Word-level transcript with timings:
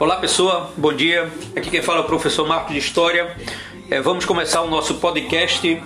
Olá 0.00 0.16
pessoa, 0.16 0.70
bom 0.78 0.94
dia. 0.94 1.30
Aqui 1.54 1.68
quem 1.68 1.82
fala 1.82 1.98
é 1.98 2.00
o 2.00 2.04
professor 2.04 2.48
Marcos 2.48 2.72
de 2.72 2.78
História. 2.78 3.36
É, 3.90 4.00
vamos 4.00 4.24
começar 4.24 4.62
o 4.62 4.70
nosso 4.70 4.94
podcast 4.94 5.78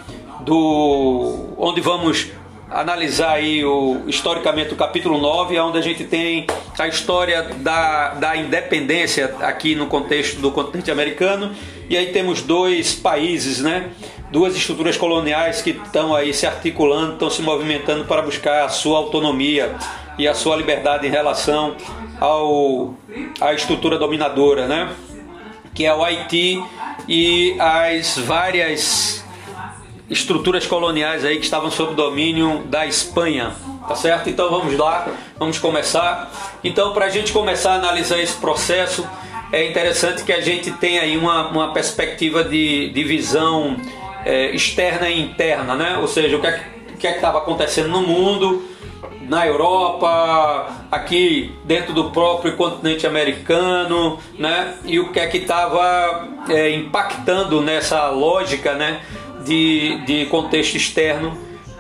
do 0.43 1.49
onde 1.59 1.81
vamos 1.81 2.29
analisar 2.71 3.33
aí 3.33 3.65
o, 3.65 4.03
historicamente 4.07 4.73
o 4.73 4.77
capítulo 4.77 5.19
9, 5.19 5.59
onde 5.59 5.79
a 5.79 5.81
gente 5.81 6.05
tem 6.05 6.47
a 6.79 6.87
história 6.87 7.43
da, 7.57 8.11
da 8.11 8.37
independência 8.37 9.35
aqui 9.41 9.75
no 9.75 9.89
contexto 9.89 10.41
do 10.41 10.53
continente 10.53 10.93
americano. 10.93 11.51
E 11.91 11.97
aí 11.97 12.13
temos 12.13 12.41
dois 12.41 12.95
países, 12.95 13.59
né? 13.59 13.91
Duas 14.31 14.55
estruturas 14.55 14.97
coloniais 14.97 15.61
que 15.61 15.71
estão 15.71 16.15
aí 16.15 16.33
se 16.33 16.47
articulando, 16.47 17.15
estão 17.15 17.29
se 17.29 17.43
movimentando 17.43 18.05
para 18.05 18.23
buscar 18.23 18.65
a 18.65 18.69
sua 18.69 18.97
autonomia 18.97 19.75
e 20.19 20.29
a 20.29 20.35
sua 20.35 20.57
liberdade 20.57 21.07
em 21.07 21.11
relação 21.11 21.77
ao, 22.21 22.95
à 23.41 23.53
estrutura 23.53 23.99
dominadora, 23.99 24.67
né? 24.67 24.95
que 25.75 25.85
é 25.85 25.95
o 25.95 26.05
Haiti 26.05 26.63
e 27.09 27.57
as 27.59 28.17
várias 28.19 29.25
estruturas 30.09 30.67
coloniais 30.67 31.25
aí 31.25 31.39
que 31.39 31.45
estavam 31.45 31.71
sob 31.71 31.95
domínio 31.95 32.63
da 32.67 32.87
Espanha, 32.87 33.53
tá 33.89 33.97
certo? 33.97 34.31
Então 34.31 34.49
vamos 34.49 34.77
lá, 34.79 35.09
vamos 35.39 35.59
começar. 35.59 36.31
Então 36.63 36.93
para 36.93 37.07
a 37.07 37.11
gente 37.11 37.33
começar 37.33 37.73
a 37.73 37.75
analisar 37.75 38.21
esse 38.21 38.35
processo, 38.35 39.07
é 39.51 39.69
interessante 39.69 40.23
que 40.23 40.33
a 40.33 40.41
gente 40.41 40.71
tenha 40.73 41.03
aí 41.03 41.17
uma, 41.17 41.49
uma 41.49 41.73
perspectiva 41.73 42.45
de, 42.45 42.91
de 42.91 43.05
visão 43.05 43.77
é, 44.25 44.51
externa 44.55 45.09
e 45.09 45.21
interna, 45.21 45.75
né? 45.75 45.99
Ou 45.99 46.07
seja, 46.07 46.37
o 46.37 46.41
que 46.41 46.47
é 46.47 46.53
que 46.53 46.74
é 47.03 47.15
estava 47.15 47.39
acontecendo 47.39 47.89
no 47.89 48.03
mundo, 48.03 48.63
na 49.29 49.47
Europa, 49.47 50.87
aqui 50.91 51.53
dentro 51.65 51.93
do 51.93 52.11
próprio 52.11 52.57
continente 52.57 53.07
americano, 53.07 54.19
né? 54.39 54.75
E 54.85 54.99
o 54.99 55.13
que 55.13 55.21
é 55.21 55.27
que 55.27 55.39
estava 55.39 56.29
é, 56.49 56.71
impactando 56.71 57.61
nessa 57.61 58.09
lógica, 58.09 58.75
né? 58.75 59.01
De, 59.45 59.99
de 60.07 60.27
contexto 60.27 60.77
externo, 60.77 61.37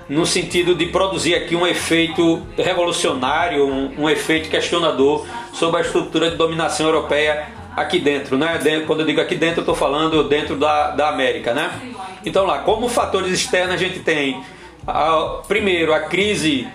no 0.08 0.26
sentido 0.26 0.74
de 0.74 0.86
produzir 0.86 1.34
aqui 1.34 1.56
um 1.56 1.66
efeito 1.66 2.42
revolucionário, 2.58 3.66
um, 3.66 4.02
um 4.02 4.10
efeito 4.10 4.50
questionador 4.50 5.26
sobre 5.52 5.78
a 5.78 5.80
estrutura 5.82 6.30
de 6.30 6.36
dominação 6.36 6.86
europeia 6.86 7.48
aqui 7.76 7.98
dentro, 7.98 8.36
né? 8.36 8.60
Quando 8.86 9.00
eu 9.00 9.06
digo 9.06 9.20
aqui 9.20 9.34
dentro, 9.34 9.58
eu 9.58 9.62
estou 9.62 9.74
falando 9.74 10.24
dentro 10.24 10.56
da, 10.56 10.90
da 10.90 11.08
América, 11.08 11.54
né? 11.54 11.70
Então 12.24 12.46
lá, 12.46 12.58
como 12.58 12.88
fatores 12.88 13.32
externos 13.32 13.74
a 13.74 13.78
gente 13.78 14.00
tem, 14.00 14.42
a, 14.86 15.42
primeiro, 15.46 15.92
a 15.92 16.00
crise 16.00 16.68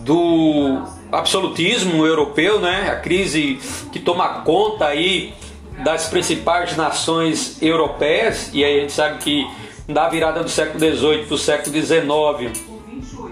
do 0.00 0.82
absolutismo 1.12 2.06
europeu, 2.06 2.60
né? 2.60 2.90
A 2.90 2.96
crise 2.96 3.58
que 3.92 3.98
toma 3.98 4.42
conta 4.42 4.86
aí 4.86 5.34
das 5.82 6.08
principais 6.08 6.76
nações 6.76 7.60
europeias 7.62 8.50
e 8.52 8.64
aí 8.64 8.78
a 8.78 8.80
gente 8.82 8.92
sabe 8.92 9.18
que 9.18 9.46
da 9.88 10.08
virada 10.08 10.42
do 10.42 10.50
século 10.50 10.78
XVIII 10.78 11.24
para 11.24 11.34
o 11.34 11.38
século 11.38 11.74
XIX, 11.74 12.64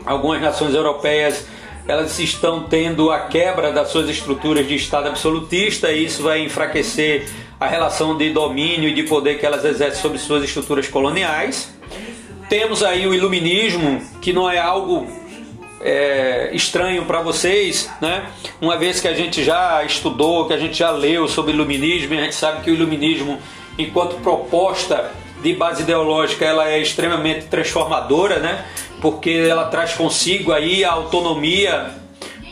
algumas 0.05 0.41
nações 0.41 0.75
europeias 0.75 1.47
elas 1.87 2.19
estão 2.19 2.65
tendo 2.65 3.11
a 3.11 3.21
quebra 3.21 3.73
das 3.73 3.89
suas 3.89 4.11
estruturas 4.11 4.67
de 4.67 4.75
Estado 4.75 5.09
absolutista 5.09 5.91
e 5.91 6.05
isso 6.05 6.23
vai 6.23 6.43
enfraquecer 6.43 7.29
a 7.59 7.67
relação 7.67 8.17
de 8.17 8.31
domínio 8.31 8.91
e 8.91 8.95
de 8.95 9.05
poder 9.05 9.39
que 9.39 9.47
elas 9.47 9.65
exercem 9.65 10.01
sobre 10.01 10.19
suas 10.19 10.45
estruturas 10.45 10.87
coloniais. 10.87 11.78
Temos 12.49 12.83
aí 12.83 13.07
o 13.07 13.15
iluminismo, 13.15 14.01
que 14.23 14.33
não 14.33 14.51
é 14.51 14.59
algo 14.59 15.07
é, 15.81 16.51
estranho 16.55 17.05
para 17.05 17.21
vocês, 17.21 17.91
né? 18.01 18.27
Uma 18.61 18.77
vez 18.77 19.01
que 19.01 19.09
a 19.09 19.13
gente 19.13 19.45
já 19.45 19.85
estudou, 19.85 20.47
que 20.47 20.55
a 20.55 20.59
gente 20.59 20.79
já 20.79 20.91
leu 20.91 21.29
sobre 21.29 21.53
iluminismo, 21.53 22.15
a 22.15 22.23
gente 22.23 22.35
sabe 22.35 22.63
que 22.63 22.71
o 22.71 22.75
iluminismo, 22.75 23.39
enquanto 23.77 24.17
proposta 24.23 25.13
de 25.43 25.53
base 25.53 25.83
ideológica, 25.83 26.45
ela 26.45 26.71
é 26.71 26.81
extremamente 26.81 27.47
transformadora, 27.47 28.39
né? 28.39 28.65
Porque 29.01 29.31
ela 29.31 29.67
traz 29.67 29.93
consigo 29.93 30.51
aí 30.51 30.85
a 30.85 30.93
autonomia 30.93 31.95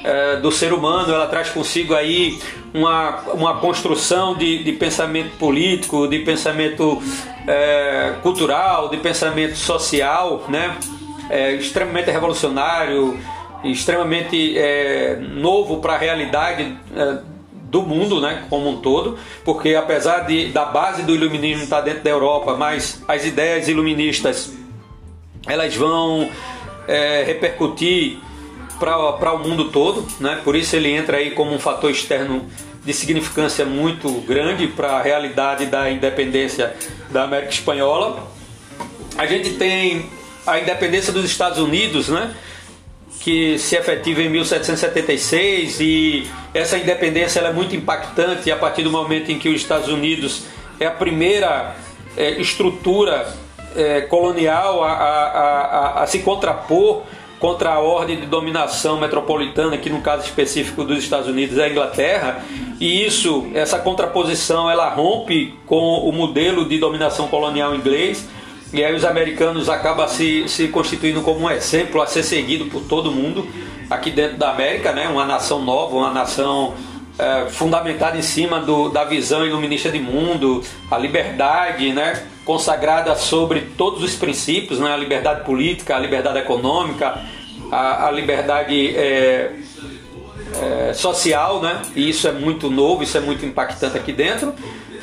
é, 0.06 0.36
do 0.36 0.52
ser 0.52 0.72
humano, 0.72 1.12
ela 1.12 1.26
traz 1.26 1.50
consigo 1.50 1.94
aí 1.94 2.38
uma, 2.72 3.18
uma 3.32 3.58
construção 3.58 4.36
de, 4.36 4.62
de 4.62 4.72
pensamento 4.72 5.36
político, 5.36 6.06
de 6.06 6.20
pensamento 6.20 7.02
é, 7.46 8.14
cultural, 8.22 8.88
de 8.88 8.98
pensamento 8.98 9.56
social, 9.56 10.44
né? 10.48 10.76
é, 11.28 11.54
extremamente 11.54 12.10
revolucionário, 12.10 13.18
extremamente 13.64 14.56
é, 14.56 15.16
novo 15.16 15.78
para 15.78 15.94
a 15.94 15.98
realidade 15.98 16.76
é, 16.94 17.18
do 17.52 17.82
mundo, 17.82 18.20
né, 18.20 18.44
como 18.48 18.68
um 18.68 18.80
todo, 18.80 19.18
porque 19.44 19.74
apesar 19.74 20.20
de, 20.20 20.48
da 20.48 20.64
base 20.64 21.02
do 21.02 21.14
iluminismo 21.14 21.64
estar 21.64 21.80
dentro 21.80 22.02
da 22.04 22.10
Europa, 22.10 22.56
mas 22.56 23.02
as 23.08 23.24
ideias 23.26 23.68
iluministas 23.68 24.54
elas 25.48 25.74
vão 25.74 26.30
é, 26.86 27.24
repercutir 27.24 28.18
para 28.78 29.32
o 29.32 29.38
mundo 29.38 29.70
todo, 29.70 30.06
né? 30.20 30.40
por 30.44 30.54
isso 30.54 30.76
ele 30.76 30.90
entra 30.90 31.18
aí 31.18 31.30
como 31.30 31.52
um 31.52 31.58
fator 31.58 31.90
externo 31.90 32.46
de 32.84 32.92
significância 32.92 33.64
muito 33.64 34.10
grande 34.22 34.68
para 34.68 34.92
a 34.92 35.02
realidade 35.02 35.66
da 35.66 35.90
independência 35.90 36.74
da 37.10 37.24
América 37.24 37.52
Espanhola. 37.52 38.28
A 39.18 39.26
gente 39.26 39.50
tem 39.54 40.08
a 40.46 40.58
independência 40.60 41.12
dos 41.12 41.24
Estados 41.24 41.58
Unidos, 41.58 42.08
né? 42.08 42.34
que 43.26 43.58
se 43.58 43.74
efetiva 43.74 44.22
em 44.22 44.28
1776 44.28 45.80
e 45.80 46.30
essa 46.54 46.78
independência 46.78 47.40
é 47.40 47.52
muito 47.52 47.74
impactante 47.74 48.52
a 48.52 48.56
partir 48.56 48.84
do 48.84 48.90
momento 48.90 49.32
em 49.32 49.38
que 49.38 49.48
os 49.48 49.56
Estados 49.56 49.88
Unidos 49.88 50.44
é 50.78 50.86
a 50.86 50.92
primeira 50.92 51.74
é, 52.16 52.40
estrutura 52.40 53.26
é, 53.74 54.02
colonial 54.02 54.84
a, 54.84 54.92
a, 54.92 55.22
a, 55.32 56.02
a, 56.02 56.06
se 56.06 56.20
contrapor 56.20 57.02
contra 57.38 57.70
a 57.70 57.80
ordem 57.80 58.18
de 58.18 58.26
dominação 58.26 58.98
metropolitana, 58.98 59.76
que 59.76 59.90
no 59.90 60.00
caso 60.00 60.24
específico 60.24 60.84
dos 60.84 60.98
Estados 60.98 61.28
Unidos 61.28 61.58
é 61.58 61.64
a 61.64 61.68
Inglaterra, 61.68 62.44
e 62.80 63.04
isso, 63.04 63.46
essa 63.54 63.78
contraposição, 63.78 64.70
ela 64.70 64.88
rompe 64.88 65.54
com 65.66 65.98
o 65.98 66.12
modelo 66.12 66.64
de 66.64 66.78
dominação 66.78 67.28
colonial 67.28 67.74
inglês 67.74 68.26
e 68.72 68.84
aí 68.84 68.94
os 68.94 69.04
americanos 69.04 69.68
acabam 69.68 70.08
se, 70.08 70.48
se 70.48 70.68
constituindo 70.68 71.22
como 71.22 71.40
um 71.40 71.50
exemplo 71.50 72.02
a 72.02 72.06
ser 72.06 72.22
seguido 72.22 72.66
por 72.66 72.82
todo 72.82 73.12
mundo 73.12 73.46
aqui 73.88 74.10
dentro 74.10 74.36
da 74.36 74.50
América, 74.50 74.92
né? 74.92 75.08
uma 75.08 75.24
nação 75.24 75.62
nova, 75.62 75.94
uma 75.94 76.12
nação 76.12 76.74
é, 77.18 77.46
fundamentada 77.48 78.16
em 78.16 78.22
cima 78.22 78.60
do, 78.60 78.88
da 78.88 79.04
visão 79.04 79.44
iluminista 79.46 79.90
de 79.90 79.98
mundo, 79.98 80.62
a 80.90 80.98
liberdade, 80.98 81.92
né? 81.92 82.22
consagrada 82.44 83.14
sobre 83.16 83.62
todos 83.76 84.02
os 84.02 84.14
princípios, 84.14 84.78
né? 84.78 84.92
a 84.92 84.96
liberdade 84.96 85.44
política, 85.44 85.96
a 85.96 85.98
liberdade 85.98 86.38
econômica, 86.38 87.22
a, 87.72 88.06
a 88.06 88.10
liberdade 88.10 88.94
é, 88.96 89.52
é, 90.62 90.92
social, 90.92 91.60
né? 91.60 91.82
e 91.94 92.08
isso 92.08 92.28
é 92.28 92.32
muito 92.32 92.70
novo, 92.70 93.02
isso 93.02 93.16
é 93.16 93.20
muito 93.20 93.44
impactante 93.44 93.96
aqui 93.96 94.12
dentro. 94.12 94.54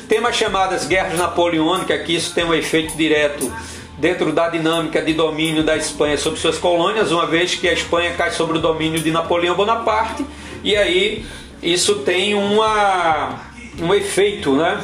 Temas 0.08 0.36
chamadas 0.36 0.86
guerras 0.86 1.18
napoleônicas, 1.18 2.02
que 2.02 2.14
isso 2.14 2.34
tem 2.34 2.44
um 2.44 2.54
efeito 2.54 2.96
direto 2.96 3.52
dentro 3.98 4.32
da 4.32 4.48
dinâmica 4.48 5.00
de 5.00 5.12
domínio 5.14 5.62
da 5.62 5.76
Espanha 5.76 6.16
sobre 6.16 6.38
suas 6.38 6.58
colônias, 6.58 7.10
uma 7.10 7.26
vez 7.26 7.54
que 7.54 7.68
a 7.68 7.72
Espanha 7.72 8.12
cai 8.14 8.30
sobre 8.30 8.58
o 8.58 8.60
domínio 8.60 9.00
de 9.00 9.10
Napoleão 9.10 9.54
Bonaparte, 9.54 10.24
e 10.62 10.76
aí 10.76 11.24
isso 11.64 12.00
tem 12.00 12.34
uma, 12.34 13.40
um 13.80 13.94
efeito 13.94 14.54
né, 14.54 14.80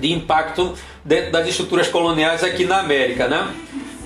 de 0.00 0.12
impacto 0.12 0.74
dentro 1.04 1.30
das 1.30 1.46
estruturas 1.46 1.88
coloniais 1.88 2.42
aqui 2.42 2.64
na 2.64 2.80
América. 2.80 3.28
Né? 3.28 3.48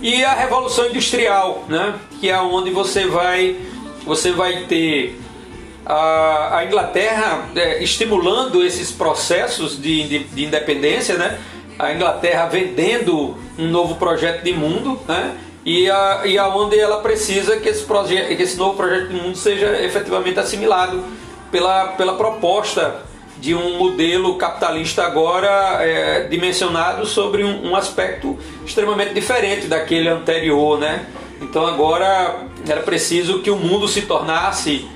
E 0.02 0.24
a 0.24 0.34
Revolução 0.34 0.88
Industrial, 0.88 1.64
né, 1.68 1.94
que 2.20 2.28
é 2.28 2.38
onde 2.40 2.70
você 2.70 3.06
vai, 3.06 3.56
você 4.04 4.32
vai 4.32 4.64
ter 4.64 5.18
a, 5.84 6.58
a 6.58 6.64
Inglaterra 6.64 7.48
é, 7.54 7.82
estimulando 7.82 8.64
esses 8.64 8.90
processos 8.90 9.80
de, 9.80 10.08
de, 10.08 10.18
de, 10.24 10.44
independência, 10.44 11.16
né? 11.16 11.38
a 11.78 11.92
Inglaterra 11.92 12.46
vendendo 12.46 13.36
um 13.56 13.68
novo 13.68 13.94
projeto 13.94 14.42
de 14.42 14.52
mundo, 14.52 14.98
né? 15.06 15.36
e, 15.64 15.88
a, 15.88 16.22
e 16.24 16.36
aonde 16.36 16.78
ela 16.78 17.00
precisa 17.00 17.58
que 17.58 17.68
esse, 17.68 17.84
projeto, 17.84 18.36
que 18.36 18.42
esse 18.42 18.56
novo 18.56 18.76
projeto 18.76 19.08
de 19.08 19.14
mundo 19.14 19.36
seja 19.36 19.80
efetivamente 19.82 20.40
assimilado 20.40 21.04
pela, 21.56 21.86
pela 21.92 22.12
proposta 22.16 23.00
de 23.38 23.54
um 23.54 23.78
modelo 23.78 24.36
capitalista 24.36 25.04
agora 25.04 25.78
é, 25.82 26.24
dimensionado 26.24 27.06
sobre 27.06 27.44
um, 27.44 27.70
um, 27.70 27.74
aspecto 27.74 28.38
extremamente 28.66 29.14
diferente 29.14 29.66
daquele 29.66 30.06
anterior, 30.10 30.78
né? 30.78 31.06
Então 31.40 31.66
agora 31.66 32.46
era 32.68 32.82
preciso 32.82 33.40
que 33.40 33.50
o 33.50 33.56
mundo 33.56 33.88
se 33.88 34.02
tornasse 34.02 34.86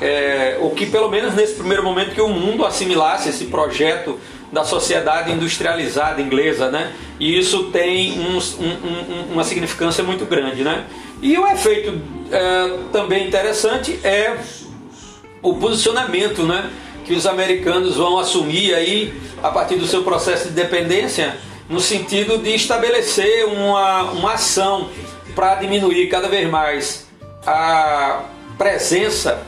é, 0.00 0.56
o 0.60 0.70
que 0.70 0.86
pelo 0.86 1.08
menos 1.08 1.34
nesse 1.34 1.54
primeiro 1.54 1.82
momento 1.82 2.14
que 2.14 2.20
o 2.20 2.28
mundo 2.28 2.64
assimilasse 2.64 3.30
esse 3.30 3.46
projeto 3.46 4.16
da 4.52 4.62
sociedade 4.62 5.32
industrializada 5.32 6.22
inglesa, 6.22 6.70
né? 6.70 6.92
E 7.18 7.36
isso 7.36 7.64
tem 7.72 8.20
um, 8.20 8.38
um, 8.38 9.32
uma 9.32 9.42
significância 9.42 10.04
muito 10.04 10.24
grande, 10.26 10.62
né? 10.62 10.84
E 11.20 11.36
o 11.36 11.44
efeito 11.48 12.00
é, 12.30 12.78
também 12.92 13.26
interessante 13.26 13.98
é 14.04 14.36
o 15.44 15.54
posicionamento, 15.54 16.42
né? 16.42 16.70
que 17.04 17.12
os 17.12 17.26
americanos 17.26 17.96
vão 17.96 18.18
assumir 18.18 18.74
aí 18.74 19.12
a 19.42 19.50
partir 19.50 19.76
do 19.76 19.86
seu 19.86 20.02
processo 20.02 20.44
de 20.44 20.52
independência, 20.52 21.36
no 21.68 21.78
sentido 21.78 22.38
de 22.38 22.54
estabelecer 22.54 23.44
uma, 23.44 24.04
uma 24.04 24.32
ação 24.32 24.88
para 25.34 25.56
diminuir 25.56 26.08
cada 26.08 26.28
vez 26.28 26.48
mais 26.48 27.06
a 27.46 28.22
presença 28.56 29.42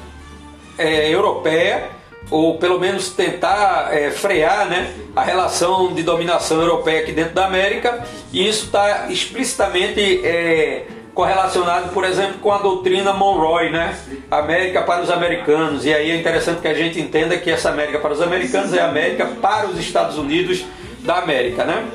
é, 0.76 1.08
europeia, 1.10 1.88
ou 2.30 2.58
pelo 2.58 2.78
menos 2.78 3.10
tentar 3.10 3.88
é, 3.90 4.10
frear 4.10 4.68
né, 4.68 4.92
a 5.14 5.22
relação 5.22 5.94
de 5.94 6.02
dominação 6.02 6.60
europeia 6.60 7.00
aqui 7.00 7.12
dentro 7.12 7.34
da 7.34 7.46
América, 7.46 8.04
e 8.32 8.46
isso 8.46 8.66
está 8.66 9.06
explicitamente 9.10 10.20
é, 10.26 10.86
correlacionado, 11.16 11.88
por 11.94 12.04
exemplo, 12.04 12.34
com 12.42 12.52
a 12.52 12.58
doutrina 12.58 13.14
Monroe, 13.14 13.70
né? 13.70 13.96
América 14.30 14.82
para 14.82 15.02
os 15.02 15.10
americanos. 15.10 15.86
E 15.86 15.92
aí 15.92 16.10
é 16.10 16.16
interessante 16.16 16.60
que 16.60 16.68
a 16.68 16.74
gente 16.74 17.00
entenda 17.00 17.38
que 17.38 17.50
essa 17.50 17.70
América 17.70 17.98
para 17.98 18.12
os 18.12 18.20
americanos 18.20 18.74
é 18.74 18.82
a 18.82 18.88
América 18.90 19.24
para 19.40 19.66
os 19.66 19.78
Estados 19.78 20.18
Unidos 20.18 20.66
da 21.00 21.16
América, 21.16 21.64
né? 21.64 21.86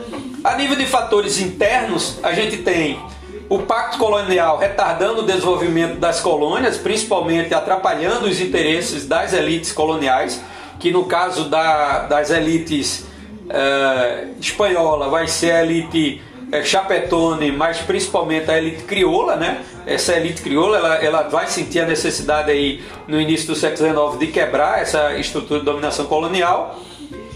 A 0.43 0.55
nível 0.55 0.75
de 0.75 0.87
fatores 0.87 1.39
internos, 1.39 2.19
a 2.23 2.33
gente 2.33 2.57
tem 2.57 2.99
o 3.47 3.59
pacto 3.59 3.99
colonial 3.99 4.57
retardando 4.57 5.21
o 5.21 5.23
desenvolvimento 5.23 5.99
das 5.99 6.19
colônias, 6.19 6.79
principalmente 6.79 7.53
atrapalhando 7.53 8.25
os 8.25 8.41
interesses 8.41 9.07
das 9.07 9.33
elites 9.33 9.71
coloniais, 9.71 10.41
que 10.79 10.89
no 10.89 11.05
caso 11.05 11.43
da, 11.47 12.07
das 12.07 12.31
elites 12.31 13.05
uh, 13.45 14.33
espanhola 14.39 15.09
vai 15.09 15.27
ser 15.27 15.51
a 15.51 15.63
elite 15.63 16.23
é, 16.51 16.63
Chapetone, 16.63 17.51
mas 17.51 17.77
principalmente 17.79 18.51
a 18.51 18.57
elite 18.57 18.83
crioula, 18.83 19.35
né? 19.35 19.63
Essa 19.85 20.15
elite 20.15 20.41
crioula, 20.41 20.77
ela, 20.77 20.95
ela 20.95 21.21
vai 21.23 21.47
sentir 21.47 21.79
a 21.79 21.85
necessidade 21.85 22.51
aí 22.51 22.83
no 23.07 23.19
início 23.19 23.47
do 23.47 23.55
século 23.55 24.17
XIX 24.17 24.19
de 24.19 24.27
quebrar 24.27 24.81
essa 24.81 25.17
estrutura 25.17 25.59
de 25.59 25.65
dominação 25.65 26.05
colonial. 26.05 26.79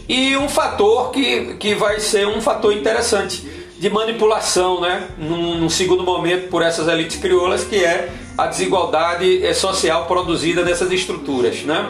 E 0.08 0.36
um 0.38 0.50
fator 0.50 1.12
que, 1.12 1.56
que 1.56 1.74
vai 1.74 2.00
ser 2.00 2.28
um 2.28 2.42
fator 2.42 2.74
interessante 2.74 3.42
de 3.80 3.90
manipulação, 3.90 4.82
né? 4.82 5.08
Num, 5.18 5.58
num 5.60 5.70
segundo 5.70 6.04
momento 6.04 6.50
por 6.50 6.62
essas 6.62 6.88
elites 6.88 7.18
crioulas, 7.18 7.64
que 7.64 7.84
é 7.84 8.10
a 8.38 8.48
desigualdade 8.48 9.46
é, 9.46 9.54
social 9.54 10.06
produzida 10.06 10.64
nessas 10.64 10.92
estruturas, 10.92 11.64
né? 11.64 11.90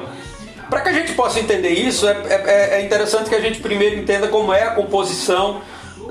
Para 0.70 0.82
que 0.82 0.90
a 0.90 0.94
gente 0.94 1.14
possa 1.14 1.40
entender 1.40 1.70
isso, 1.70 2.08
é, 2.08 2.16
é, 2.30 2.80
é 2.80 2.86
interessante 2.86 3.30
que 3.30 3.36
a 3.36 3.42
gente 3.42 3.60
primeiro 3.60 3.98
entenda 3.98 4.28
como 4.28 4.54
é 4.54 4.64
a 4.64 4.72
composição 4.72 5.62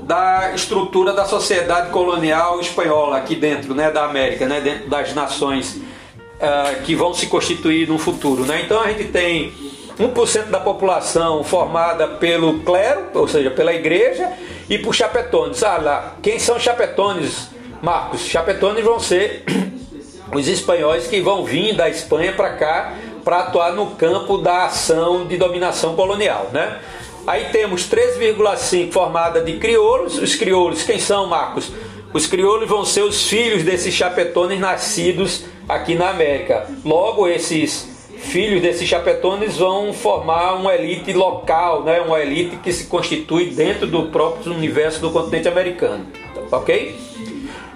da 0.05 0.51
estrutura 0.53 1.13
da 1.13 1.25
sociedade 1.25 1.89
colonial 1.89 2.59
espanhola 2.59 3.17
aqui 3.17 3.35
dentro 3.35 3.73
né, 3.73 3.89
da 3.89 4.05
América, 4.05 4.45
né, 4.45 4.61
dentro 4.61 4.87
das 4.87 5.15
nações 5.15 5.77
uh, 5.77 6.83
que 6.83 6.95
vão 6.95 7.11
se 7.11 7.25
constituir 7.25 7.89
no 7.89 7.97
futuro. 7.97 8.45
Né? 8.45 8.61
Então 8.63 8.79
a 8.81 8.87
gente 8.89 9.05
tem 9.05 9.51
1% 9.99 10.45
da 10.45 10.59
população 10.59 11.43
formada 11.43 12.07
pelo 12.07 12.59
clero, 12.59 13.07
ou 13.15 13.27
seja, 13.27 13.49
pela 13.49 13.73
igreja, 13.73 14.31
e 14.69 14.77
por 14.77 14.93
chapetones. 14.93 15.63
Ah 15.63 15.77
lá, 15.77 16.15
quem 16.21 16.37
são 16.37 16.59
chapetones, 16.59 17.49
Marcos? 17.81 18.21
Chapetones 18.21 18.83
vão 18.83 18.99
ser 18.99 19.43
os 20.31 20.47
espanhóis 20.47 21.07
que 21.07 21.19
vão 21.19 21.43
vir 21.43 21.75
da 21.75 21.89
Espanha 21.89 22.31
para 22.33 22.51
cá 22.51 22.93
para 23.23 23.39
atuar 23.39 23.73
no 23.73 23.87
campo 23.91 24.37
da 24.37 24.65
ação 24.65 25.25
de 25.25 25.35
dominação 25.35 25.95
colonial, 25.95 26.51
né? 26.53 26.79
Aí 27.27 27.45
temos 27.45 27.89
3,5 27.89 28.91
formada 28.91 29.41
de 29.41 29.53
crioulos. 29.53 30.17
Os 30.17 30.35
crioulos, 30.35 30.83
quem 30.83 30.99
são, 30.99 31.27
Marcos? 31.27 31.71
Os 32.13 32.27
crioulos 32.27 32.69
vão 32.69 32.85
ser 32.85 33.01
os 33.01 33.27
filhos 33.27 33.63
desses 33.63 33.93
chapetones 33.93 34.59
nascidos 34.59 35.45
aqui 35.67 35.95
na 35.95 36.09
América. 36.09 36.67
Logo, 36.85 37.27
esses 37.27 37.95
filhos 38.19 38.61
desses 38.61 38.87
chapetones 38.87 39.57
vão 39.57 39.91
formar 39.91 40.53
uma 40.53 40.73
elite 40.75 41.13
local, 41.13 41.83
né? 41.83 41.99
uma 42.01 42.19
elite 42.19 42.57
que 42.57 42.71
se 42.71 42.85
constitui 42.85 43.47
dentro 43.47 43.87
do 43.87 44.03
próprio 44.03 44.53
universo 44.53 45.01
do 45.01 45.11
continente 45.11 45.47
americano. 45.47 46.05
Ok? 46.51 46.95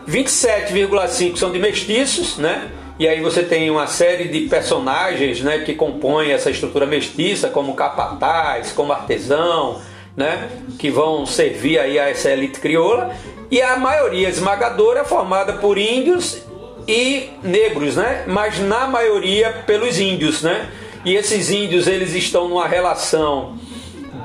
27,5 0.07 1.37
são 1.37 1.51
de 1.51 1.59
mestiços, 1.59 2.37
né? 2.37 2.71
E 2.99 3.07
aí 3.07 3.21
você 3.21 3.43
tem 3.43 3.71
uma 3.71 3.87
série 3.87 4.27
de 4.27 4.41
personagens 4.41 5.39
né, 5.39 5.59
que 5.59 5.73
compõem 5.73 6.31
essa 6.31 6.51
estrutura 6.51 6.85
mestiça, 6.85 7.49
como 7.49 7.73
capataz, 7.73 8.73
como 8.73 8.91
artesão, 8.91 9.79
né, 10.17 10.49
que 10.77 10.91
vão 10.91 11.25
servir 11.25 11.79
aí 11.79 11.97
a 11.97 12.09
essa 12.09 12.29
elite 12.29 12.59
crioula. 12.59 13.15
E 13.49 13.61
a 13.61 13.77
maioria 13.77 14.27
esmagadora 14.27 14.99
é 14.99 15.03
formada 15.05 15.53
por 15.53 15.77
índios 15.77 16.43
e 16.89 17.29
negros, 17.41 17.95
né? 17.95 18.25
mas 18.27 18.59
na 18.59 18.85
maioria 18.85 19.63
pelos 19.65 19.97
índios. 19.97 20.41
Né? 20.41 20.69
E 21.05 21.15
esses 21.15 21.49
índios 21.49 21.87
eles 21.87 22.13
estão 22.13 22.49
numa 22.49 22.67
relação 22.67 23.57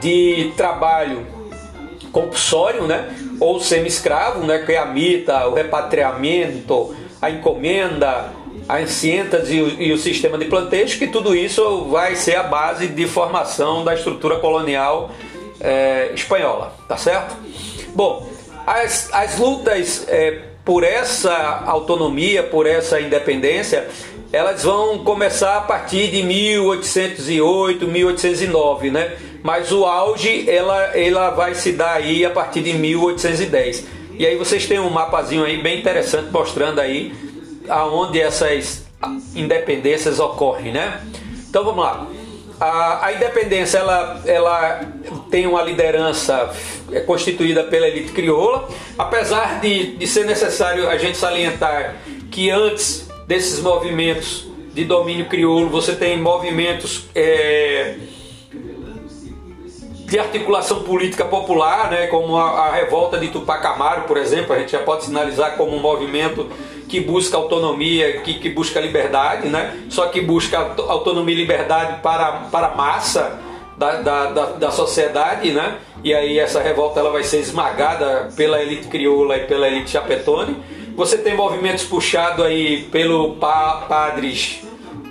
de 0.00 0.52
trabalho 0.56 1.26
compulsório, 2.10 2.86
né? 2.86 3.14
ou 3.38 3.60
semi-escravo, 3.60 4.44
né? 4.44 4.58
que 4.58 4.72
é 4.72 4.78
a 4.78 4.86
mita, 4.86 5.46
o 5.46 5.54
repatriamento, 5.54 6.94
a 7.24 7.30
encomenda, 7.30 8.32
as 8.68 8.90
cientas 8.90 9.48
e 9.50 9.92
o, 9.92 9.98
sistema 9.98 10.36
de 10.36 10.44
plantejo, 10.44 10.98
que 10.98 11.06
tudo 11.06 11.34
isso 11.34 11.86
vai 11.86 12.16
ser 12.16 12.36
a 12.36 12.42
base 12.42 12.86
de 12.86 13.06
formação 13.06 13.82
da 13.82 13.94
estrutura 13.94 14.36
colonial 14.36 15.10
é, 15.60 16.10
espanhola, 16.14 16.74
tá 16.86 16.96
certo? 16.96 17.34
Bom, 17.94 18.28
as, 18.66 19.08
as 19.12 19.38
lutas 19.38 20.06
é, 20.08 20.40
por 20.64 20.84
essa 20.84 21.62
autonomia, 21.66 22.42
por 22.42 22.66
essa 22.66 23.00
independência, 23.00 23.88
elas 24.30 24.64
vão 24.64 24.98
começar 24.98 25.56
a 25.56 25.60
partir 25.62 26.10
de 26.10 26.22
1808, 26.22 27.86
1809, 27.86 28.90
né? 28.90 29.16
Mas 29.42 29.72
o 29.72 29.84
auge 29.84 30.48
ela, 30.48 30.96
ela 30.96 31.30
vai 31.30 31.54
se 31.54 31.72
dar 31.72 31.94
aí 31.94 32.24
a 32.24 32.30
partir 32.30 32.62
de 32.62 32.72
1810. 32.72 33.86
E 34.18 34.26
aí 34.26 34.36
vocês 34.36 34.66
têm 34.66 34.78
um 34.78 34.90
mapazinho 34.90 35.44
aí 35.44 35.60
bem 35.60 35.80
interessante 35.80 36.30
mostrando 36.30 36.80
aí 36.80 37.12
aonde 37.68 38.20
essas 38.20 38.84
independências 39.34 40.20
ocorrem, 40.20 40.72
né? 40.72 41.00
Então 41.48 41.64
vamos 41.64 41.84
lá. 41.84 42.06
A, 42.60 43.06
a, 43.06 43.12
independência 43.12 43.78
ela, 43.78 44.22
ela 44.24 44.80
tem 45.30 45.46
uma 45.46 45.62
liderança 45.62 46.54
é 46.92 47.00
constituída 47.00 47.64
pela 47.64 47.88
elite 47.88 48.12
crioula, 48.12 48.68
apesar 48.96 49.60
de, 49.60 49.96
de 49.96 50.06
ser 50.06 50.24
necessário 50.24 50.88
a 50.88 50.96
gente 50.96 51.18
salientar 51.18 51.96
que 52.30 52.50
antes 52.50 53.08
desses 53.26 53.60
movimentos 53.60 54.46
de 54.72 54.84
domínio 54.84 55.26
crioulo 55.26 55.68
você 55.68 55.94
tem 55.94 56.20
movimentos 56.20 57.06
é, 57.14 57.96
de 60.14 60.20
articulação 60.20 60.84
política 60.84 61.24
popular, 61.24 61.90
né, 61.90 62.06
como 62.06 62.36
a, 62.36 62.68
a 62.68 62.72
revolta 62.72 63.18
de 63.18 63.30
Tupac 63.30 63.66
Amaru, 63.66 64.02
por 64.02 64.16
exemplo, 64.16 64.54
a 64.54 64.58
gente 64.60 64.70
já 64.70 64.78
pode 64.78 65.06
sinalizar 65.06 65.56
como 65.56 65.76
um 65.76 65.80
movimento 65.80 66.48
que 66.88 67.00
busca 67.00 67.36
autonomia, 67.36 68.20
que, 68.20 68.34
que 68.34 68.48
busca 68.48 68.78
liberdade, 68.78 69.48
né? 69.48 69.76
Só 69.90 70.06
que 70.06 70.20
busca 70.20 70.72
autonomia 70.86 71.34
e 71.34 71.38
liberdade 71.38 72.00
para, 72.00 72.30
para 72.52 72.68
a 72.68 72.74
massa 72.76 73.40
da, 73.76 74.02
da, 74.02 74.26
da, 74.26 74.44
da, 74.52 74.70
sociedade, 74.70 75.50
né? 75.50 75.78
E 76.04 76.14
aí 76.14 76.38
essa 76.38 76.60
revolta 76.60 77.00
ela 77.00 77.10
vai 77.10 77.24
ser 77.24 77.38
esmagada 77.38 78.28
pela 78.36 78.62
elite 78.62 78.86
crioula 78.86 79.36
e 79.36 79.46
pela 79.46 79.66
elite 79.66 79.90
chapetone. 79.90 80.56
Você 80.94 81.18
tem 81.18 81.34
movimentos 81.34 81.82
puxados 81.82 82.44
aí 82.44 82.84
pelo 82.92 83.34
pa, 83.34 83.86
padres 83.88 84.62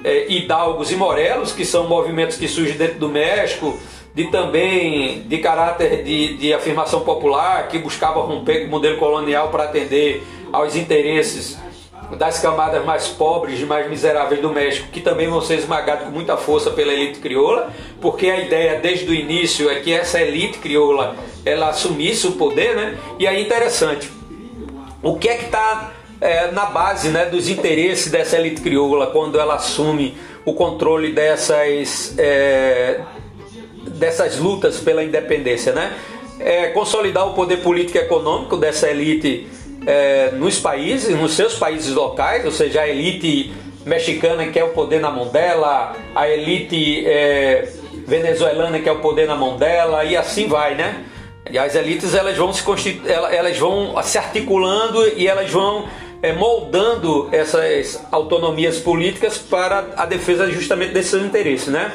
é, 0.02 0.32
hidalgos 0.32 0.94
e 0.94 0.96
morelos, 0.96 1.52
que 1.52 1.66
são 1.66 1.90
movimentos 1.90 2.38
que 2.38 2.48
surgem 2.48 2.78
dentro 2.78 3.00
do 3.00 3.10
México, 3.10 3.78
de 4.14 4.26
também 4.26 5.22
de 5.22 5.38
caráter 5.40 6.04
de, 6.04 6.38
de 6.38 6.54
afirmação 6.54 7.02
popular, 7.02 7.68
que 7.68 7.80
buscava 7.80 8.22
romper 8.22 8.62
com 8.62 8.68
o 8.68 8.70
modelo 8.70 8.98
colonial 8.98 9.50
para 9.50 9.64
atender 9.64 10.24
aos 10.52 10.76
interesses 10.76 11.58
das 12.18 12.40
camadas 12.40 12.86
mais 12.86 13.08
pobres 13.08 13.60
e 13.60 13.66
mais 13.66 13.90
miseráveis 13.90 14.40
do 14.42 14.50
México, 14.50 14.88
que 14.92 15.02
também 15.02 15.28
vão 15.28 15.42
ser 15.42 15.56
esmagados 15.56 16.06
com 16.06 16.12
muita 16.12 16.38
força 16.38 16.70
pela 16.70 16.94
elite 16.94 17.20
crioula, 17.20 17.72
porque 18.00 18.30
a 18.30 18.40
ideia 18.40 18.80
desde 18.80 19.10
o 19.10 19.14
início 19.14 19.70
é 19.70 19.80
que 19.80 19.92
essa 19.92 20.22
elite 20.22 20.60
crioula 20.60 21.16
ela 21.46 21.70
assumisse 21.70 22.28
o 22.28 22.34
poder, 22.34 22.76
né? 22.76 22.98
E 23.18 23.26
aí 23.26 23.42
interessante, 23.42 24.12
o 25.02 25.18
que 25.18 25.28
é 25.28 25.38
que 25.38 25.46
está 25.46 25.92
é, 26.22 26.52
na 26.52 26.66
base 26.66 27.10
né, 27.10 27.26
dos 27.26 27.50
interesses 27.50 28.12
dessa 28.12 28.38
elite 28.38 28.62
crioula 28.62 29.08
quando 29.08 29.40
ela 29.40 29.56
assume 29.56 30.16
o 30.46 30.54
controle 30.54 31.12
dessas, 31.12 32.16
é, 32.18 33.02
dessas 33.94 34.38
lutas 34.38 34.80
pela 34.80 35.04
independência, 35.04 35.74
né? 35.74 35.94
É, 36.40 36.68
consolidar 36.68 37.28
o 37.28 37.34
poder 37.34 37.58
político 37.58 37.98
e 37.98 38.02
econômico 38.02 38.58
dessa 38.58 38.90
elite 38.90 39.48
é, 39.86 40.32
nos 40.32 40.60
países, 40.60 41.16
nos 41.16 41.34
seus 41.34 41.56
países 41.56 41.94
locais, 41.94 42.46
ou 42.46 42.52
seja, 42.52 42.82
a 42.82 42.90
elite 42.90 43.54
mexicana 43.86 44.48
quer 44.48 44.64
o 44.64 44.70
poder 44.70 45.00
na 45.00 45.12
mão 45.12 45.28
dela, 45.28 45.96
a 46.16 46.28
elite 46.28 47.06
é, 47.06 47.68
venezuelana 48.08 48.80
quer 48.80 48.92
o 48.92 49.00
poder 49.00 49.28
na 49.28 49.36
mão 49.36 49.58
dela 49.58 50.04
e 50.04 50.16
assim 50.16 50.48
vai, 50.48 50.76
né? 50.76 51.06
E 51.52 51.58
as 51.58 51.76
elites 51.76 52.14
elas 52.14 52.38
vão 52.38 52.54
se 52.54 52.64
elas 53.06 53.58
vão 53.58 54.02
se 54.02 54.18
articulando 54.18 55.06
e 55.18 55.28
elas 55.28 55.52
vão 55.52 55.86
é, 56.22 56.32
moldando 56.32 57.28
essas 57.34 58.02
autonomias 58.10 58.80
políticas 58.80 59.38
para 59.38 59.88
a 59.98 60.06
defesa 60.06 60.50
justamente 60.50 60.94
desses 60.94 61.22
interesses, 61.22 61.68
né? 61.68 61.92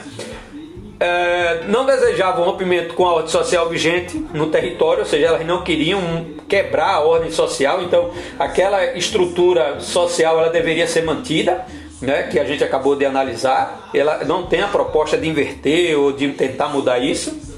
É, 1.00 1.64
não 1.68 1.86
desejavam 1.86 2.44
rompimento 2.44 2.94
com 2.94 3.06
a 3.06 3.14
ordem 3.14 3.30
social 3.30 3.68
vigente 3.68 4.18
no 4.32 4.46
território, 4.46 5.00
ou 5.00 5.06
seja, 5.06 5.26
elas 5.26 5.46
não 5.46 5.62
queriam 5.62 6.26
quebrar 6.48 6.94
a 6.94 7.00
ordem 7.00 7.30
social, 7.30 7.82
então 7.82 8.10
aquela 8.38 8.96
estrutura 8.96 9.80
social 9.80 10.38
ela 10.38 10.50
deveria 10.50 10.86
ser 10.86 11.04
mantida, 11.04 11.64
né, 12.00 12.24
que 12.24 12.38
a 12.38 12.44
gente 12.44 12.62
acabou 12.64 12.96
de 12.96 13.04
analisar. 13.04 13.90
Ela 13.94 14.24
não 14.24 14.46
tem 14.46 14.60
a 14.60 14.68
proposta 14.68 15.16
de 15.16 15.28
inverter 15.28 15.98
ou 15.98 16.12
de 16.12 16.28
tentar 16.32 16.68
mudar 16.68 16.98
isso 16.98 17.48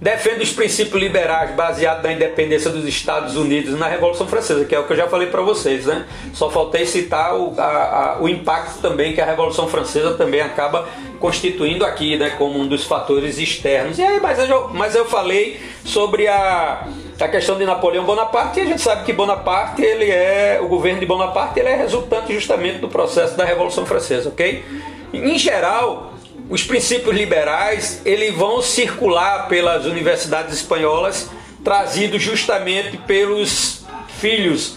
defende 0.00 0.42
os 0.42 0.52
princípios 0.52 1.00
liberais 1.00 1.50
baseados 1.54 2.02
na 2.02 2.12
independência 2.12 2.70
dos 2.70 2.86
Estados 2.86 3.36
Unidos 3.36 3.78
na 3.78 3.88
Revolução 3.88 4.26
Francesa, 4.26 4.64
que 4.64 4.74
é 4.74 4.78
o 4.78 4.84
que 4.84 4.92
eu 4.92 4.96
já 4.96 5.08
falei 5.08 5.28
para 5.28 5.42
vocês, 5.42 5.86
né? 5.86 6.06
Só 6.32 6.48
faltei 6.50 6.86
citar 6.86 7.34
o, 7.34 7.54
a, 7.58 7.64
a, 7.64 8.22
o 8.22 8.28
impacto 8.28 8.80
também 8.80 9.12
que 9.12 9.20
a 9.20 9.26
Revolução 9.26 9.66
Francesa 9.68 10.14
também 10.14 10.40
acaba 10.40 10.88
constituindo 11.20 11.84
aqui, 11.84 12.16
né, 12.16 12.30
como 12.30 12.58
um 12.58 12.66
dos 12.66 12.84
fatores 12.84 13.38
externos. 13.38 13.98
E 13.98 14.02
aí, 14.02 14.20
mas 14.20 14.38
eu, 14.38 14.68
mas 14.68 14.94
eu 14.94 15.04
falei 15.04 15.60
sobre 15.84 16.28
a, 16.28 16.86
a 17.20 17.28
questão 17.28 17.58
de 17.58 17.64
Napoleão 17.64 18.04
Bonaparte, 18.04 18.60
e 18.60 18.62
a 18.62 18.66
gente 18.66 18.80
sabe 18.80 19.04
que 19.04 19.12
Bonaparte, 19.12 19.82
ele 19.82 20.10
é, 20.10 20.58
o 20.62 20.68
governo 20.68 21.00
de 21.00 21.06
Bonaparte, 21.06 21.58
ele 21.58 21.68
é 21.68 21.76
resultante 21.76 22.32
justamente 22.32 22.78
do 22.78 22.88
processo 22.88 23.36
da 23.36 23.44
Revolução 23.44 23.84
Francesa, 23.84 24.28
ok? 24.28 24.64
Em 25.12 25.38
geral, 25.38 26.12
os 26.48 26.62
princípios 26.62 27.14
liberais 27.14 28.00
eles 28.04 28.34
vão 28.34 28.62
circular 28.62 29.48
pelas 29.48 29.86
universidades 29.86 30.54
espanholas, 30.54 31.30
trazidos 31.64 32.22
justamente 32.22 32.96
pelos 32.96 33.84
filhos 34.20 34.76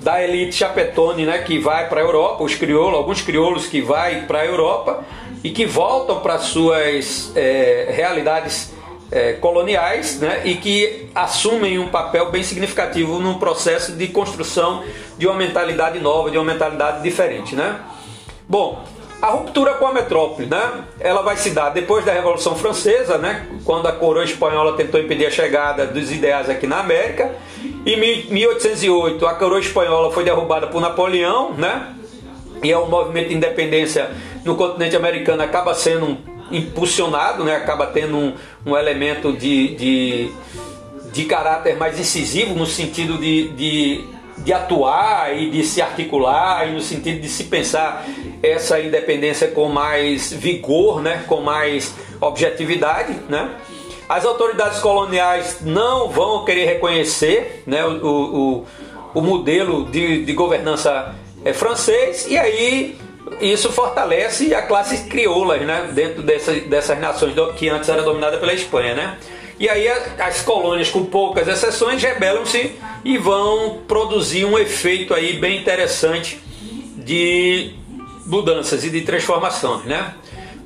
da 0.00 0.22
elite 0.22 0.54
chapetone, 0.54 1.24
né, 1.26 1.38
que 1.38 1.58
vai 1.58 1.88
para 1.88 2.00
a 2.00 2.04
Europa, 2.04 2.44
os 2.44 2.54
crioulos, 2.54 2.94
alguns 2.94 3.22
crioulos 3.22 3.66
que 3.66 3.80
vai 3.80 4.22
para 4.26 4.40
a 4.40 4.46
Europa 4.46 5.04
e 5.42 5.50
que 5.50 5.66
voltam 5.66 6.20
para 6.20 6.38
suas 6.38 7.32
é, 7.36 7.88
realidades 7.90 8.74
é, 9.10 9.34
coloniais, 9.34 10.18
né, 10.18 10.42
e 10.44 10.56
que 10.56 11.08
assumem 11.14 11.78
um 11.78 11.88
papel 11.88 12.30
bem 12.30 12.42
significativo 12.42 13.18
no 13.18 13.38
processo 13.38 13.92
de 13.92 14.08
construção 14.08 14.82
de 15.16 15.26
uma 15.26 15.36
mentalidade 15.36 15.98
nova, 16.00 16.30
de 16.30 16.36
uma 16.36 16.44
mentalidade 16.44 17.02
diferente, 17.02 17.54
né? 17.54 17.80
Bom, 18.48 18.84
a 19.20 19.28
ruptura 19.28 19.74
com 19.74 19.86
a 19.86 19.92
metrópole, 19.92 20.46
né? 20.46 20.84
Ela 21.00 21.22
vai 21.22 21.36
se 21.36 21.50
dar 21.50 21.70
depois 21.70 22.04
da 22.04 22.12
Revolução 22.12 22.54
Francesa, 22.54 23.16
né? 23.16 23.46
Quando 23.64 23.86
a 23.86 23.92
coroa 23.92 24.24
espanhola 24.24 24.76
tentou 24.76 25.00
impedir 25.00 25.26
a 25.26 25.30
chegada 25.30 25.86
dos 25.86 26.12
ideais 26.12 26.50
aqui 26.50 26.66
na 26.66 26.80
América. 26.80 27.34
Em 27.86 27.96
1808, 27.96 29.26
a 29.26 29.34
coroa 29.34 29.60
espanhola 29.60 30.12
foi 30.12 30.22
derrubada 30.22 30.66
por 30.66 30.80
Napoleão, 30.80 31.52
né? 31.54 31.94
E 32.62 32.70
é 32.70 32.78
um 32.78 32.88
movimento 32.88 33.28
de 33.28 33.34
independência 33.34 34.10
no 34.46 34.54
continente 34.54 34.96
americano 34.96 35.42
acaba 35.42 35.74
sendo 35.74 36.16
impulsionado, 36.50 37.44
né? 37.44 37.56
Acaba 37.56 37.88
tendo 37.88 38.16
um, 38.16 38.34
um 38.64 38.76
elemento 38.76 39.32
de, 39.32 39.74
de, 39.74 40.32
de 41.12 41.24
caráter 41.24 41.76
mais 41.76 41.98
incisivo 41.98 42.54
no 42.54 42.64
sentido 42.64 43.18
de, 43.18 43.48
de 43.48 44.16
de 44.38 44.52
atuar 44.52 45.34
e 45.34 45.50
de 45.50 45.64
se 45.64 45.80
articular 45.80 46.68
e 46.68 46.72
no 46.72 46.80
sentido 46.80 47.20
de 47.20 47.28
se 47.28 47.44
pensar 47.44 48.04
essa 48.42 48.78
independência 48.78 49.48
com 49.48 49.68
mais 49.68 50.30
vigor, 50.30 51.00
né, 51.00 51.24
com 51.26 51.40
mais 51.40 51.94
objetividade, 52.20 53.14
né? 53.28 53.50
As 54.08 54.24
autoridades 54.24 54.78
coloniais 54.78 55.58
não 55.62 56.08
vão 56.08 56.44
querer 56.44 56.66
reconhecer 56.66 57.64
né, 57.66 57.84
o, 57.84 58.06
o, 58.06 58.64
o 59.14 59.20
modelo 59.20 59.86
de, 59.86 60.24
de 60.24 60.32
governança 60.32 61.14
é, 61.44 61.52
francês 61.52 62.26
e 62.28 62.38
aí 62.38 62.96
isso 63.40 63.72
fortalece 63.72 64.54
a 64.54 64.62
classe 64.62 65.04
crioula 65.04 65.56
né, 65.58 65.90
dentro 65.92 66.22
dessa, 66.22 66.52
dessas 66.52 66.98
nações 66.98 67.34
que 67.56 67.68
antes 67.68 67.88
era 67.88 68.02
dominada 68.02 68.38
pela 68.38 68.52
Espanha. 68.52 68.94
Né? 68.94 69.18
E 69.58 69.68
aí 69.68 69.88
as 69.88 70.42
colônias, 70.42 70.90
com 70.90 71.04
poucas 71.04 71.48
exceções, 71.48 72.02
rebelam-se 72.02 72.74
e 73.04 73.18
vão 73.18 73.78
produzir 73.88 74.44
um 74.44 74.58
efeito 74.58 75.14
aí 75.14 75.38
bem 75.38 75.60
interessante 75.60 76.40
de 76.96 77.74
mudanças 78.26 78.84
e 78.84 78.90
de 78.90 79.02
transformações, 79.02 79.84
né? 79.84 80.14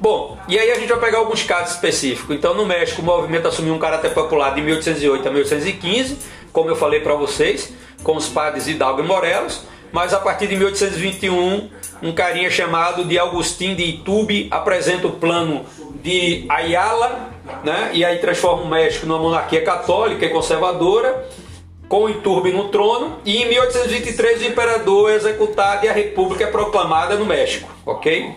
Bom, 0.01 0.39
e 0.49 0.59
aí 0.59 0.71
a 0.73 0.79
gente 0.79 0.89
vai 0.89 0.99
pegar 0.99 1.19
alguns 1.19 1.43
casos 1.43 1.75
específicos. 1.75 2.35
Então, 2.35 2.55
no 2.55 2.65
México, 2.65 3.03
o 3.03 3.05
movimento 3.05 3.47
assumiu 3.47 3.75
um 3.75 3.79
caráter 3.79 4.15
popular 4.15 4.55
de 4.55 4.63
1808 4.63 5.29
a 5.29 5.31
1815, 5.31 6.17
como 6.51 6.71
eu 6.71 6.77
falei 6.77 7.01
para 7.01 7.15
vocês, 7.15 7.71
com 8.03 8.17
os 8.17 8.27
padres 8.27 8.67
Hidalgo 8.67 9.03
e 9.03 9.07
Morelos. 9.07 9.63
Mas 9.93 10.15
a 10.15 10.19
partir 10.19 10.47
de 10.47 10.57
1821, 10.57 11.69
um 12.03 12.13
carinha 12.13 12.51
chamado 12.51 13.05
de 13.05 13.19
Agustín 13.19 13.75
de 13.75 13.85
Itubi 13.85 14.49
apresenta 14.51 15.07
o 15.07 15.13
plano 15.13 15.65
de 16.03 16.45
Ayala, 16.49 17.31
né? 17.63 17.91
e 17.93 18.05
aí 18.05 18.19
transforma 18.19 18.63
o 18.63 18.69
México 18.69 19.07
numa 19.07 19.19
monarquia 19.19 19.63
católica 19.63 20.25
e 20.25 20.31
conservadora 20.31 21.29
com 21.89 22.09
Iturbe 22.09 22.53
no 22.53 22.69
trono, 22.69 23.19
e 23.25 23.39
em 23.39 23.49
1823 23.49 24.43
o 24.43 24.45
imperador 24.47 25.11
é 25.11 25.17
executado 25.17 25.85
e 25.85 25.89
a 25.89 25.93
república 25.93 26.45
é 26.45 26.47
proclamada 26.47 27.17
no 27.17 27.27
México, 27.27 27.69
ok? 27.85 28.33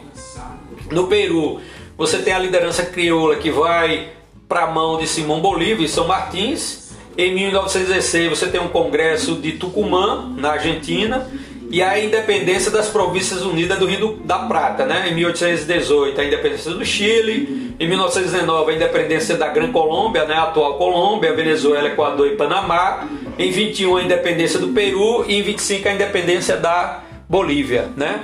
No 0.92 1.06
Peru, 1.06 1.62
você 1.96 2.18
tem 2.18 2.34
a 2.34 2.40
liderança 2.40 2.84
crioula 2.84 3.36
que 3.36 3.52
vai 3.52 4.10
para 4.50 4.64
a 4.64 4.68
mão 4.68 4.98
de 4.98 5.08
Simão 5.08 5.40
Bolívar 5.40 5.84
e 5.84 5.88
São 5.88 6.08
Martins. 6.08 6.92
Em 7.16 7.34
1916 7.36 8.30
você 8.30 8.48
tem 8.48 8.60
um 8.60 8.70
congresso 8.70 9.36
de 9.36 9.52
Tucumã, 9.52 10.34
na 10.36 10.54
Argentina, 10.54 11.30
e 11.74 11.82
a 11.82 12.00
independência 12.00 12.70
das 12.70 12.88
Províncias 12.88 13.42
Unidas 13.42 13.80
do 13.80 13.88
Rio 13.88 14.20
da 14.24 14.38
Prata, 14.38 14.86
né? 14.86 15.10
Em 15.10 15.16
1818 15.16 16.22
a 16.22 16.24
independência 16.24 16.70
do 16.70 16.86
Chile, 16.86 17.76
em 17.80 17.88
1919 17.88 18.72
a 18.72 18.76
independência 18.76 19.36
da 19.38 19.48
Gran 19.48 19.72
Colômbia, 19.72 20.24
né? 20.26 20.36
A 20.36 20.44
atual 20.44 20.78
Colômbia, 20.78 21.34
Venezuela, 21.34 21.88
Equador 21.88 22.28
e 22.28 22.36
Panamá, 22.36 23.08
em 23.40 23.50
21 23.50 23.98
a 23.98 24.04
independência 24.04 24.60
do 24.60 24.68
Peru 24.68 25.26
e 25.28 25.34
em 25.34 25.42
25 25.42 25.88
a 25.88 25.94
independência 25.94 26.58
da 26.58 27.02
Bolívia, 27.28 27.90
né? 27.98 28.24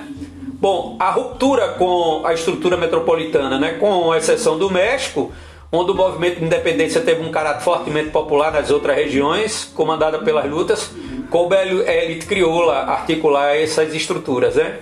Bom, 0.61 0.95
a 0.99 1.09
ruptura 1.09 1.69
com 1.69 2.21
a 2.25 2.35
estrutura 2.35 2.77
metropolitana, 2.77 3.57
né? 3.57 3.77
Com 3.79 4.13
exceção 4.13 4.59
do 4.59 4.69
México, 4.69 5.31
onde 5.71 5.89
o 5.89 5.95
movimento 5.95 6.37
de 6.37 6.45
independência 6.45 7.01
teve 7.01 7.23
um 7.23 7.31
caráter 7.31 7.63
fortemente 7.63 8.11
popular 8.11 8.51
nas 8.51 8.69
outras 8.69 8.95
regiões, 8.95 9.71
comandada 9.73 10.19
pelas 10.19 10.47
lutas, 10.47 10.91
coube 11.29 11.55
a 11.55 11.63
elite 11.65 12.25
crioula 12.25 12.75
articular 12.83 13.55
essas 13.55 13.93
estruturas. 13.93 14.55
Né? 14.55 14.79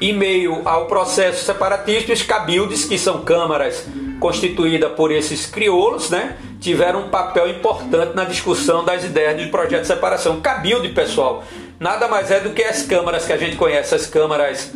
Em 0.00 0.12
meio 0.12 0.62
ao 0.64 0.86
processo 0.86 1.44
separatista, 1.44 2.12
os 2.12 2.22
cabildes, 2.22 2.84
que 2.84 2.98
são 2.98 3.22
câmaras 3.22 3.86
constituídas 4.18 4.92
por 4.92 5.12
esses 5.12 5.46
crioulos, 5.46 6.10
né, 6.10 6.36
tiveram 6.60 7.06
um 7.06 7.08
papel 7.08 7.48
importante 7.48 8.14
na 8.14 8.24
discussão 8.24 8.84
das 8.84 9.04
ideias 9.04 9.36
de 9.38 9.48
projeto 9.48 9.82
de 9.82 9.86
separação. 9.86 10.40
Cabilde, 10.40 10.88
pessoal, 10.88 11.44
nada 11.78 12.08
mais 12.08 12.30
é 12.30 12.40
do 12.40 12.50
que 12.50 12.62
as 12.62 12.82
câmaras 12.82 13.26
que 13.26 13.32
a 13.32 13.36
gente 13.36 13.56
conhece, 13.56 13.94
as 13.94 14.06
câmaras 14.06 14.72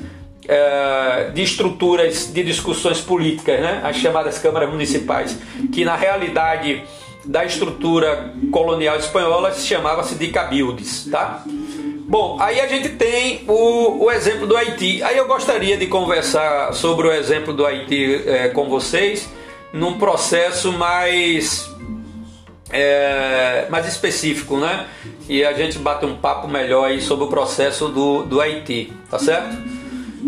é, 0.47 1.31
de 1.35 1.43
estruturas 1.43 2.33
de 2.33 2.43
discussões 2.43 3.01
políticas, 3.01 3.61
né, 3.61 3.81
as 3.85 3.97
chamadas 3.97 4.39
câmaras 4.39 4.71
municipais, 4.71 5.37
que 5.73 5.85
na 5.85 5.97
realidade 5.97 6.85
da 7.29 7.45
estrutura 7.45 8.33
colonial 8.51 8.97
espanhola 8.97 9.53
se 9.53 9.67
chamava-se 9.67 10.15
de 10.15 10.29
cabildes, 10.29 11.07
tá? 11.11 11.45
Bom, 12.09 12.39
aí 12.41 12.59
a 12.59 12.67
gente 12.67 12.89
tem 12.89 13.45
o, 13.47 14.07
o, 14.07 14.11
exemplo 14.11 14.47
do 14.47 14.57
Haiti. 14.57 15.03
Aí 15.03 15.19
eu 15.19 15.29
gostaria 15.29 15.77
de 15.77 15.87
conversar 15.87 16.73
sobre 16.73 17.07
o 17.07 17.13
exemplo 17.13 17.53
do 17.53 17.67
Haiti 17.67 18.23
é, 18.27 18.49
com 18.49 18.71
vocês 18.71 19.29
num 19.75 19.99
processo 19.99 20.73
mais 20.73 21.71
é, 22.71 23.67
mais 23.69 23.87
específico, 23.87 24.57
né? 24.57 24.87
E 25.29 25.45
a 25.45 25.53
gente 25.53 25.79
bate 25.79 26.07
um 26.07 26.17
papo 26.17 26.49
melhor 26.49 26.87
aí 26.87 27.03
sobre 27.03 27.27
o 27.27 27.29
processo 27.29 27.89
do, 27.89 28.23
do 28.23 28.41
Haiti, 28.41 28.91
tá 29.11 29.19
certo? 29.19 29.55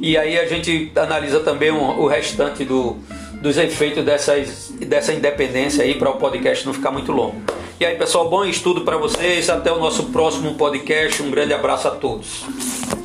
E 0.03 0.19
aí 0.19 0.39
a 0.39 0.47
gente 0.47 0.93
analisa 0.95 1.41
também 1.41 1.71
o 1.71 2.07
restante 2.07 2.63
do, 2.63 2.99
dos 3.41 3.57
efeitos 3.57 4.05
dessas, 4.05 4.71
dessa 4.81 5.13
independência 5.13 5.83
aí 5.83 5.95
para 5.95 6.11
o 6.11 6.15
podcast 6.15 6.67
não 6.67 6.75
ficar 6.75 6.91
muito 6.91 7.11
longo. 7.11 7.41
E 7.79 7.87
aí, 7.87 7.97
pessoal, 7.97 8.29
bom 8.29 8.45
estudo 8.45 8.83
para 8.83 8.99
vocês. 8.99 9.49
Até 9.49 9.73
o 9.73 9.79
nosso 9.79 10.05
próximo 10.07 10.55
podcast. 10.55 11.23
Um 11.23 11.31
grande 11.31 11.55
abraço 11.55 11.89
a 11.89 11.93
todos. 11.93 13.00